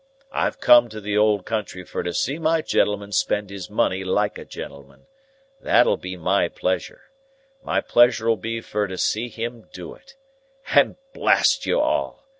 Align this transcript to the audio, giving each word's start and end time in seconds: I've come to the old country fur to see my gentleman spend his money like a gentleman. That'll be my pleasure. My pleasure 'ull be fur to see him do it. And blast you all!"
I've 0.31 0.59
come 0.59 0.89
to 0.89 0.99
the 0.99 1.15
old 1.15 1.45
country 1.45 1.83
fur 1.83 2.01
to 2.01 2.11
see 2.11 2.39
my 2.39 2.63
gentleman 2.63 3.11
spend 3.11 3.51
his 3.51 3.69
money 3.69 4.03
like 4.03 4.39
a 4.39 4.45
gentleman. 4.45 5.05
That'll 5.61 5.95
be 5.95 6.17
my 6.17 6.47
pleasure. 6.49 7.11
My 7.63 7.81
pleasure 7.81 8.27
'ull 8.27 8.37
be 8.37 8.61
fur 8.61 8.87
to 8.87 8.97
see 8.97 9.29
him 9.29 9.69
do 9.71 9.93
it. 9.93 10.15
And 10.73 10.95
blast 11.13 11.67
you 11.67 11.79
all!" 11.79 12.25